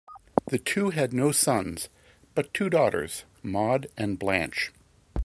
The 0.47 0.57
two 0.57 0.89
had 0.89 1.13
no 1.13 1.31
sons, 1.31 1.87
but 2.33 2.55
two 2.55 2.71
daughters: 2.71 3.23
Maud 3.43 3.85
and 3.95 4.17
Blanche. 4.17 4.71